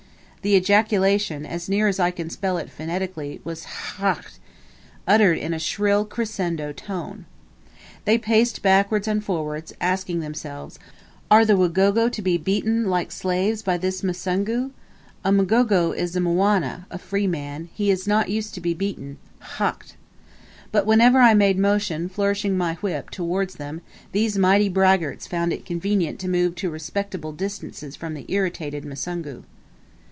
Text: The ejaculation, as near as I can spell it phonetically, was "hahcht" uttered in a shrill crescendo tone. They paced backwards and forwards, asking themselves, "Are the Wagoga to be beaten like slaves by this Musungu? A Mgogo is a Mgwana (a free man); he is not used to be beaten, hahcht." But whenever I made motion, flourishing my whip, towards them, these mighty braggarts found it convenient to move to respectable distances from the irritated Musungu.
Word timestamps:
The 0.43 0.55
ejaculation, 0.55 1.45
as 1.45 1.69
near 1.69 1.87
as 1.87 1.99
I 1.99 2.09
can 2.09 2.31
spell 2.31 2.57
it 2.57 2.71
phonetically, 2.71 3.39
was 3.43 3.65
"hahcht" 3.99 4.39
uttered 5.07 5.37
in 5.37 5.53
a 5.53 5.59
shrill 5.59 6.03
crescendo 6.03 6.71
tone. 6.73 7.25
They 8.05 8.17
paced 8.17 8.63
backwards 8.63 9.07
and 9.07 9.23
forwards, 9.23 9.71
asking 9.79 10.19
themselves, 10.21 10.79
"Are 11.29 11.45
the 11.45 11.55
Wagoga 11.55 12.09
to 12.09 12.21
be 12.23 12.39
beaten 12.39 12.89
like 12.89 13.11
slaves 13.11 13.61
by 13.61 13.77
this 13.77 14.01
Musungu? 14.01 14.71
A 15.23 15.29
Mgogo 15.31 15.91
is 15.95 16.15
a 16.15 16.19
Mgwana 16.19 16.85
(a 16.89 16.97
free 16.97 17.27
man); 17.27 17.69
he 17.75 17.91
is 17.91 18.07
not 18.07 18.29
used 18.29 18.55
to 18.55 18.61
be 18.61 18.73
beaten, 18.73 19.19
hahcht." 19.59 19.93
But 20.71 20.87
whenever 20.87 21.19
I 21.19 21.35
made 21.35 21.59
motion, 21.59 22.09
flourishing 22.09 22.57
my 22.57 22.73
whip, 22.81 23.11
towards 23.11 23.57
them, 23.57 23.81
these 24.11 24.39
mighty 24.39 24.69
braggarts 24.69 25.27
found 25.27 25.53
it 25.53 25.67
convenient 25.67 26.17
to 26.21 26.27
move 26.27 26.55
to 26.55 26.71
respectable 26.71 27.31
distances 27.31 27.95
from 27.95 28.15
the 28.15 28.25
irritated 28.27 28.83
Musungu. 28.85 29.43